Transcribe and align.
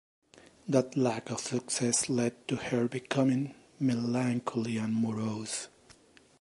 That 0.67 0.97
lack 0.97 1.29
of 1.29 1.39
success 1.41 2.09
led 2.09 2.47
to 2.47 2.55
her 2.55 2.87
becoming 2.87 3.53
"melancholy 3.79 4.77
and 4.77 4.95
morose". 4.95 5.67